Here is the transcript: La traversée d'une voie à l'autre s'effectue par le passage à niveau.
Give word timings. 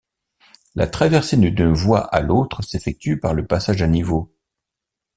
La 0.73 0.87
traversée 0.87 1.37
d'une 1.37 1.71
voie 1.73 2.01
à 2.07 2.21
l'autre 2.21 2.63
s'effectue 2.63 3.19
par 3.19 3.35
le 3.35 3.45
passage 3.45 3.83
à 3.83 3.87
niveau. 3.87 4.35